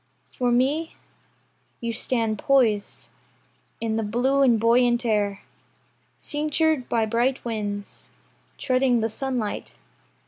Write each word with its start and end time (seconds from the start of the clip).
For 0.31 0.51
me, 0.51 0.95
You 1.79 1.93
stand 1.93 2.39
poised 2.39 3.09
In 3.79 3.97
the 3.97 4.03
blue 4.03 4.41
and 4.41 4.59
buoyant 4.59 5.05
air, 5.05 5.43
Cinctured 6.19 6.89
by 6.89 7.05
bright 7.05 7.45
winds, 7.45 8.09
Treading 8.57 9.01
the 9.01 9.09
sunlight. 9.09 9.75